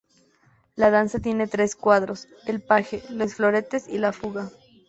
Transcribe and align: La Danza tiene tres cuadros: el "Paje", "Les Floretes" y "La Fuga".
La 0.75 0.89
Danza 0.89 1.19
tiene 1.19 1.45
tres 1.45 1.75
cuadros: 1.75 2.27
el 2.47 2.59
"Paje", 2.59 3.03
"Les 3.11 3.35
Floretes" 3.35 3.87
y 3.87 3.99
"La 3.99 4.11
Fuga". 4.13 4.49